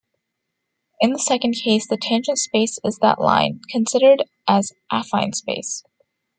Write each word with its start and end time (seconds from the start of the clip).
In 0.99 1.13
the 1.13 1.19
second 1.19 1.53
case, 1.63 1.85
the 1.85 1.95
tangent 1.95 2.39
space 2.39 2.79
is 2.83 2.97
that 3.03 3.19
line, 3.21 3.61
considered 3.69 4.23
as 4.47 4.73
affine 4.91 5.35
space. 5.35 5.83